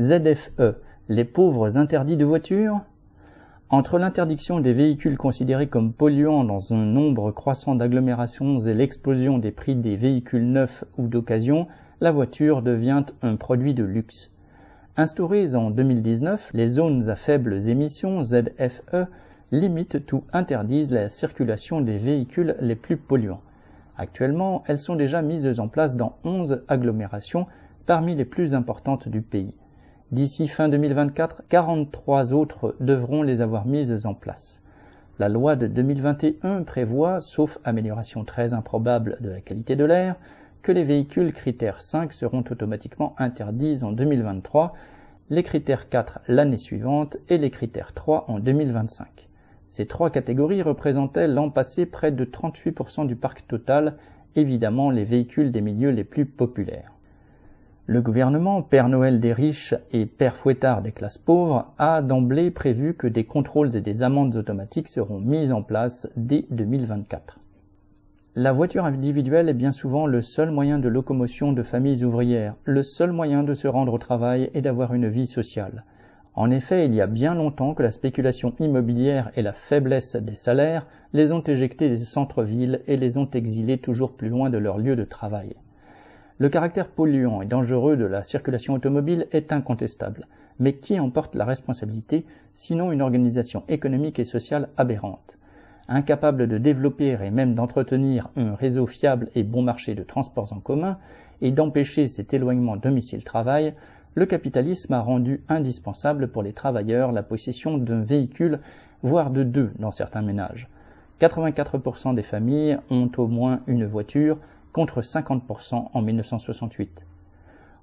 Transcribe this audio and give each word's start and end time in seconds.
ZFE, 0.00 0.76
les 1.10 1.26
pauvres 1.26 1.76
interdits 1.76 2.16
de 2.16 2.24
voiture? 2.24 2.80
Entre 3.68 3.98
l'interdiction 3.98 4.58
des 4.58 4.72
véhicules 4.72 5.18
considérés 5.18 5.66
comme 5.66 5.92
polluants 5.92 6.44
dans 6.44 6.72
un 6.72 6.86
nombre 6.86 7.30
croissant 7.30 7.74
d'agglomérations 7.74 8.58
et 8.60 8.72
l'explosion 8.72 9.36
des 9.36 9.50
prix 9.50 9.76
des 9.76 9.96
véhicules 9.96 10.50
neufs 10.50 10.84
ou 10.96 11.08
d'occasion, 11.08 11.66
la 12.00 12.10
voiture 12.10 12.62
devient 12.62 13.04
un 13.20 13.36
produit 13.36 13.74
de 13.74 13.84
luxe. 13.84 14.30
Instaurées 14.96 15.54
en 15.54 15.70
2019, 15.70 16.52
les 16.54 16.68
zones 16.68 17.10
à 17.10 17.14
faibles 17.14 17.68
émissions 17.68 18.22
ZFE 18.22 19.08
limitent 19.50 20.10
ou 20.12 20.24
interdisent 20.32 20.90
la 20.90 21.10
circulation 21.10 21.82
des 21.82 21.98
véhicules 21.98 22.56
les 22.60 22.76
plus 22.76 22.96
polluants. 22.96 23.42
Actuellement, 23.98 24.62
elles 24.66 24.78
sont 24.78 24.96
déjà 24.96 25.20
mises 25.20 25.60
en 25.60 25.68
place 25.68 25.98
dans 25.98 26.16
11 26.24 26.62
agglomérations 26.66 27.46
parmi 27.84 28.14
les 28.14 28.24
plus 28.24 28.54
importantes 28.54 29.06
du 29.06 29.20
pays. 29.20 29.54
D'ici 30.12 30.46
fin 30.46 30.68
2024, 30.68 31.44
43 31.48 32.34
autres 32.34 32.76
devront 32.80 33.22
les 33.22 33.40
avoir 33.40 33.64
mises 33.64 34.04
en 34.04 34.12
place. 34.12 34.60
La 35.18 35.30
loi 35.30 35.56
de 35.56 35.66
2021 35.66 36.64
prévoit, 36.64 37.20
sauf 37.20 37.56
amélioration 37.64 38.22
très 38.22 38.52
improbable 38.52 39.16
de 39.22 39.30
la 39.30 39.40
qualité 39.40 39.74
de 39.74 39.86
l'air, 39.86 40.16
que 40.60 40.70
les 40.70 40.84
véhicules 40.84 41.32
critères 41.32 41.80
5 41.80 42.12
seront 42.12 42.44
automatiquement 42.50 43.14
interdits 43.16 43.82
en 43.82 43.90
2023, 43.90 44.74
les 45.30 45.42
critères 45.42 45.88
4 45.88 46.20
l'année 46.28 46.58
suivante 46.58 47.16
et 47.30 47.38
les 47.38 47.50
critères 47.50 47.94
3 47.94 48.26
en 48.28 48.38
2025. 48.38 49.30
Ces 49.68 49.86
trois 49.86 50.10
catégories 50.10 50.60
représentaient 50.60 51.26
l'an 51.26 51.48
passé 51.48 51.86
près 51.86 52.12
de 52.12 52.26
38% 52.26 53.06
du 53.06 53.16
parc 53.16 53.46
total, 53.48 53.96
évidemment 54.36 54.90
les 54.90 55.04
véhicules 55.04 55.52
des 55.52 55.62
milieux 55.62 55.88
les 55.88 56.04
plus 56.04 56.26
populaires. 56.26 56.92
Le 57.86 58.00
gouvernement, 58.00 58.62
Père 58.62 58.88
Noël 58.88 59.18
des 59.18 59.32
riches 59.32 59.74
et 59.90 60.06
Père 60.06 60.36
Fouettard 60.36 60.82
des 60.82 60.92
classes 60.92 61.18
pauvres, 61.18 61.72
a 61.78 62.00
d'emblée 62.00 62.52
prévu 62.52 62.94
que 62.94 63.08
des 63.08 63.24
contrôles 63.24 63.74
et 63.74 63.80
des 63.80 64.04
amendes 64.04 64.36
automatiques 64.36 64.86
seront 64.86 65.18
mis 65.18 65.50
en 65.50 65.62
place 65.62 66.08
dès 66.14 66.46
2024. 66.50 67.40
La 68.36 68.52
voiture 68.52 68.84
individuelle 68.84 69.48
est 69.48 69.54
bien 69.54 69.72
souvent 69.72 70.06
le 70.06 70.22
seul 70.22 70.52
moyen 70.52 70.78
de 70.78 70.88
locomotion 70.88 71.52
de 71.52 71.64
familles 71.64 72.04
ouvrières, 72.04 72.54
le 72.62 72.84
seul 72.84 73.10
moyen 73.10 73.42
de 73.42 73.52
se 73.52 73.66
rendre 73.66 73.94
au 73.94 73.98
travail 73.98 74.48
et 74.54 74.62
d'avoir 74.62 74.94
une 74.94 75.08
vie 75.08 75.26
sociale. 75.26 75.84
En 76.34 76.52
effet, 76.52 76.86
il 76.86 76.94
y 76.94 77.00
a 77.00 77.08
bien 77.08 77.34
longtemps 77.34 77.74
que 77.74 77.82
la 77.82 77.90
spéculation 77.90 78.54
immobilière 78.60 79.32
et 79.36 79.42
la 79.42 79.52
faiblesse 79.52 80.14
des 80.14 80.36
salaires 80.36 80.86
les 81.12 81.32
ont 81.32 81.42
éjectés 81.42 81.88
des 81.88 81.96
centres-villes 81.96 82.82
et 82.86 82.96
les 82.96 83.18
ont 83.18 83.28
exilés 83.28 83.78
toujours 83.78 84.12
plus 84.12 84.28
loin 84.28 84.50
de 84.50 84.58
leur 84.58 84.78
lieu 84.78 84.94
de 84.94 85.04
travail. 85.04 85.56
Le 86.38 86.48
caractère 86.48 86.88
polluant 86.88 87.42
et 87.42 87.46
dangereux 87.46 87.96
de 87.96 88.06
la 88.06 88.24
circulation 88.24 88.74
automobile 88.74 89.26
est 89.32 89.52
incontestable, 89.52 90.26
mais 90.58 90.74
qui 90.74 90.98
en 90.98 91.10
porte 91.10 91.34
la 91.34 91.44
responsabilité 91.44 92.24
sinon 92.54 92.90
une 92.90 93.02
organisation 93.02 93.64
économique 93.68 94.18
et 94.18 94.24
sociale 94.24 94.70
aberrante? 94.78 95.36
Incapable 95.88 96.48
de 96.48 96.56
développer 96.56 97.18
et 97.22 97.30
même 97.30 97.54
d'entretenir 97.54 98.30
un 98.36 98.54
réseau 98.54 98.86
fiable 98.86 99.28
et 99.34 99.42
bon 99.42 99.62
marché 99.62 99.94
de 99.94 100.04
transports 100.04 100.52
en 100.52 100.60
commun 100.60 100.98
et 101.42 101.50
d'empêcher 101.50 102.06
cet 102.06 102.32
éloignement 102.32 102.76
domicile-travail, 102.76 103.74
le 104.14 104.24
capitalisme 104.24 104.94
a 104.94 105.00
rendu 105.00 105.42
indispensable 105.48 106.28
pour 106.28 106.42
les 106.42 106.52
travailleurs 106.52 107.12
la 107.12 107.22
possession 107.22 107.76
d'un 107.76 108.02
véhicule, 108.02 108.60
voire 109.02 109.30
de 109.30 109.42
deux 109.42 109.70
dans 109.78 109.90
certains 109.90 110.22
ménages. 110.22 110.68
84% 111.20 112.14
des 112.14 112.22
familles 112.22 112.78
ont 112.90 113.10
au 113.16 113.26
moins 113.26 113.60
une 113.66 113.84
voiture, 113.84 114.38
contre 114.72 115.00
50% 115.00 115.88
en 115.92 116.02
1968. 116.02 117.04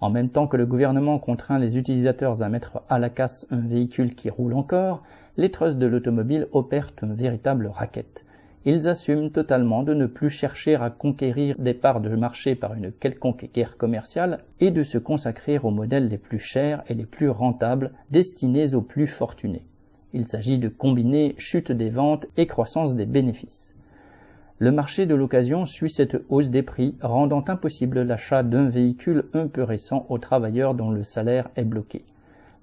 En 0.00 0.10
même 0.10 0.28
temps 0.28 0.46
que 0.46 0.56
le 0.56 0.66
gouvernement 0.66 1.18
contraint 1.18 1.58
les 1.58 1.78
utilisateurs 1.78 2.42
à 2.42 2.48
mettre 2.48 2.82
à 2.88 2.98
la 2.98 3.08
casse 3.08 3.46
un 3.50 3.66
véhicule 3.66 4.14
qui 4.14 4.28
roule 4.28 4.54
encore, 4.54 5.02
les 5.36 5.50
trusts 5.50 5.78
de 5.78 5.86
l'automobile 5.86 6.48
opèrent 6.52 6.92
un 7.02 7.14
véritable 7.14 7.68
racket. 7.68 8.24
Ils 8.66 8.88
assument 8.88 9.30
totalement 9.30 9.84
de 9.84 9.94
ne 9.94 10.06
plus 10.06 10.28
chercher 10.28 10.74
à 10.74 10.90
conquérir 10.90 11.54
des 11.58 11.72
parts 11.72 12.00
de 12.00 12.14
marché 12.16 12.56
par 12.56 12.74
une 12.74 12.90
quelconque 12.90 13.48
guerre 13.54 13.76
commerciale 13.76 14.40
et 14.58 14.72
de 14.72 14.82
se 14.82 14.98
consacrer 14.98 15.58
aux 15.58 15.70
modèles 15.70 16.08
les 16.08 16.18
plus 16.18 16.40
chers 16.40 16.82
et 16.90 16.94
les 16.94 17.06
plus 17.06 17.30
rentables 17.30 17.92
destinés 18.10 18.74
aux 18.74 18.82
plus 18.82 19.06
fortunés. 19.06 19.62
Il 20.12 20.26
s'agit 20.26 20.58
de 20.58 20.68
combiner 20.68 21.36
chute 21.38 21.70
des 21.70 21.90
ventes 21.90 22.26
et 22.36 22.48
croissance 22.48 22.96
des 22.96 23.06
bénéfices. 23.06 23.75
Le 24.58 24.72
marché 24.72 25.04
de 25.04 25.14
l'occasion 25.14 25.66
suit 25.66 25.90
cette 25.90 26.16
hausse 26.30 26.48
des 26.48 26.62
prix, 26.62 26.94
rendant 27.02 27.44
impossible 27.46 28.00
l'achat 28.00 28.42
d'un 28.42 28.70
véhicule 28.70 29.24
un 29.34 29.48
peu 29.48 29.62
récent 29.62 30.06
aux 30.08 30.16
travailleurs 30.16 30.74
dont 30.74 30.90
le 30.90 31.04
salaire 31.04 31.50
est 31.56 31.64
bloqué. 31.64 32.06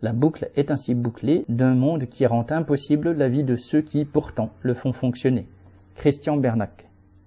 La 0.00 0.14
boucle 0.14 0.48
est 0.56 0.70
ainsi 0.70 0.94
bouclée 0.94 1.44
d'un 1.50 1.74
monde 1.74 2.06
qui 2.06 2.24
rend 2.24 2.46
impossible 2.48 3.12
la 3.12 3.28
vie 3.28 3.44
de 3.44 3.56
ceux 3.56 3.82
qui, 3.82 4.06
pourtant, 4.06 4.48
le 4.62 4.72
font 4.72 4.92
fonctionner. 4.92 5.46
Christian 5.94 6.38
Bernac 6.38 6.88